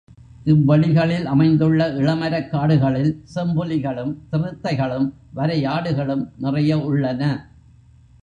இவ்வெளிகளில் 0.45 1.25
அமைந்துள்ள 1.25 1.87
இளமரக்காடுகளில் 1.89 3.11
செம்புலி 3.35 3.81
களும், 3.81 4.13
சிறுத்தை 4.29 4.75
களும், 4.75 5.13
வரையாடுகளும் 5.35 6.23
நிறைய 6.37 6.79
உள்ளன. 6.79 7.49